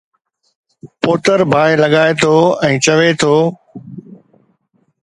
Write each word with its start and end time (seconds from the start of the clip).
پوتر 1.01 1.39
باهه 1.51 1.75
لڳائي 1.83 2.13
ٿو 2.21 2.33
۽ 2.71 2.73
چوي 2.85 3.11
ٿو 3.21 3.33